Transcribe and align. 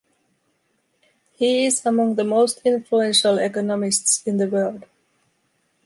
He 1.33 1.67
is 1.67 1.85
among 1.85 2.15
the 2.15 2.23
most 2.23 2.59
influential 2.65 3.37
economists 3.37 4.23
in 4.25 4.37
the 4.37 4.47
world. 4.49 4.85